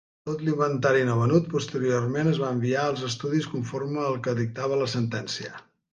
[0.27, 4.93] Tot l'inventari no venut, posteriorment es va enviar als estudis conforme el que dictava la
[4.99, 5.55] sentència.